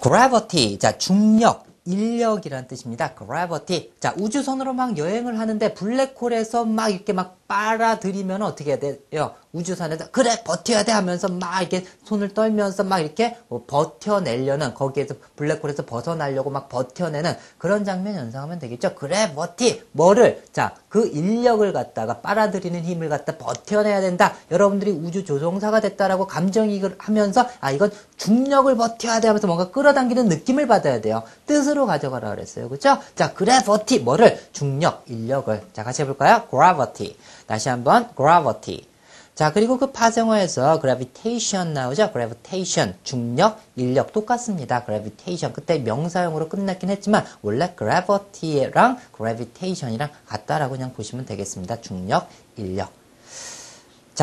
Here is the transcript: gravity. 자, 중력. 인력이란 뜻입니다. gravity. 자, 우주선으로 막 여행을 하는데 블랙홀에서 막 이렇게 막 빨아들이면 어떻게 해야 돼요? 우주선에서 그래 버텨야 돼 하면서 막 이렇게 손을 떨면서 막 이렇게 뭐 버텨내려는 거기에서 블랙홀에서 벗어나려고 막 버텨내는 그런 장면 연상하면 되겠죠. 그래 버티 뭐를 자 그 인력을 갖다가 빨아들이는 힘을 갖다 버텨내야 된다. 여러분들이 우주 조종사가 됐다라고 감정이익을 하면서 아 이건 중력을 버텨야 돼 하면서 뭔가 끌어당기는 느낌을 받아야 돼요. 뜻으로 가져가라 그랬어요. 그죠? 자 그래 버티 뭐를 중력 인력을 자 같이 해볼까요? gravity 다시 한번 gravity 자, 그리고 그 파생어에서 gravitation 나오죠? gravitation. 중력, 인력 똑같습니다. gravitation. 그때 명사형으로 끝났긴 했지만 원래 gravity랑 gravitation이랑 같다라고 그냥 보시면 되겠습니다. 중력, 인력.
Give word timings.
gravity. 0.00 0.78
자, 0.78 0.96
중력. 0.98 1.68
인력이란 1.84 2.68
뜻입니다. 2.68 3.14
gravity. 3.16 3.90
자, 4.00 4.14
우주선으로 4.18 4.72
막 4.72 4.96
여행을 4.98 5.38
하는데 5.38 5.74
블랙홀에서 5.74 6.64
막 6.64 6.88
이렇게 6.88 7.12
막 7.12 7.39
빨아들이면 7.50 8.42
어떻게 8.42 8.70
해야 8.70 8.78
돼요? 8.78 9.34
우주선에서 9.52 10.12
그래 10.12 10.44
버텨야 10.44 10.84
돼 10.84 10.92
하면서 10.92 11.26
막 11.26 11.60
이렇게 11.60 11.84
손을 12.04 12.32
떨면서 12.32 12.84
막 12.84 13.00
이렇게 13.00 13.36
뭐 13.48 13.64
버텨내려는 13.66 14.72
거기에서 14.74 15.16
블랙홀에서 15.34 15.84
벗어나려고 15.84 16.50
막 16.50 16.68
버텨내는 16.68 17.36
그런 17.58 17.84
장면 17.84 18.14
연상하면 18.14 18.60
되겠죠. 18.60 18.94
그래 18.94 19.32
버티 19.34 19.82
뭐를 19.90 20.44
자 20.52 20.80
그 20.90 21.06
인력을 21.06 21.72
갖다가 21.72 22.20
빨아들이는 22.20 22.82
힘을 22.82 23.08
갖다 23.08 23.38
버텨내야 23.38 24.00
된다. 24.00 24.34
여러분들이 24.50 24.90
우주 24.90 25.24
조종사가 25.24 25.80
됐다라고 25.80 26.26
감정이익을 26.26 26.96
하면서 26.98 27.48
아 27.60 27.70
이건 27.70 27.92
중력을 28.16 28.76
버텨야 28.76 29.20
돼 29.20 29.28
하면서 29.28 29.46
뭔가 29.46 29.70
끌어당기는 29.70 30.28
느낌을 30.28 30.66
받아야 30.66 31.00
돼요. 31.00 31.22
뜻으로 31.46 31.86
가져가라 31.86 32.30
그랬어요. 32.30 32.68
그죠? 32.68 32.98
자 33.14 33.32
그래 33.32 33.62
버티 33.64 34.00
뭐를 34.00 34.40
중력 34.52 35.04
인력을 35.06 35.62
자 35.72 35.84
같이 35.84 36.02
해볼까요? 36.02 36.42
gravity 36.50 37.16
다시 37.50 37.68
한번 37.68 38.08
gravity 38.16 38.86
자, 39.34 39.52
그리고 39.52 39.76
그 39.76 39.90
파생어에서 39.90 40.78
gravitation 40.80 41.72
나오죠? 41.72 42.10
gravitation. 42.12 42.94
중력, 43.02 43.58
인력 43.74 44.12
똑같습니다. 44.12 44.84
gravitation. 44.84 45.52
그때 45.54 45.78
명사형으로 45.78 46.48
끝났긴 46.48 46.90
했지만 46.90 47.24
원래 47.40 47.74
gravity랑 47.76 48.98
gravitation이랑 49.16 50.10
같다라고 50.26 50.72
그냥 50.72 50.92
보시면 50.92 51.24
되겠습니다. 51.24 51.80
중력, 51.80 52.28
인력. 52.56 52.99